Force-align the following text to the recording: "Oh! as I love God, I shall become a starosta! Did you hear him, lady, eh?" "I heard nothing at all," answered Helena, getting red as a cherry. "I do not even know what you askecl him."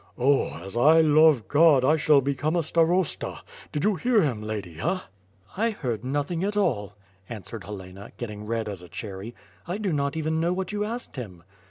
"Oh! 0.17 0.57
as 0.57 0.75
I 0.75 1.01
love 1.01 1.47
God, 1.47 1.85
I 1.85 1.95
shall 1.95 2.21
become 2.21 2.55
a 2.55 2.63
starosta! 2.63 3.43
Did 3.71 3.83
you 3.83 3.97
hear 3.97 4.23
him, 4.23 4.41
lady, 4.41 4.79
eh?" 4.79 4.99
"I 5.55 5.69
heard 5.69 6.03
nothing 6.03 6.43
at 6.43 6.57
all," 6.57 6.95
answered 7.29 7.65
Helena, 7.65 8.11
getting 8.17 8.47
red 8.47 8.67
as 8.67 8.81
a 8.81 8.89
cherry. 8.89 9.35
"I 9.67 9.77
do 9.77 9.93
not 9.93 10.17
even 10.17 10.39
know 10.39 10.53
what 10.53 10.71
you 10.71 10.79
askecl 10.79 11.15
him." 11.17 11.43